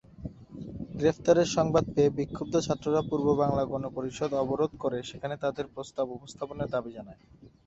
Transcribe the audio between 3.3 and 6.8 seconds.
বাংলা গণপরিষদ অবরোধ করে সেখানে তাদের প্রস্তাব উপস্থাপনের